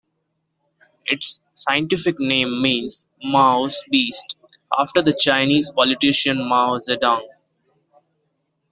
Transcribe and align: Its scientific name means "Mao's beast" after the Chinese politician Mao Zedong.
Its 1.05 1.41
scientific 1.53 2.19
name 2.19 2.59
means 2.59 3.07
"Mao's 3.21 3.83
beast" 3.91 4.35
after 4.75 5.03
the 5.03 5.13
Chinese 5.13 5.71
politician 5.71 6.39
Mao 6.39 6.75
Zedong. 6.79 7.21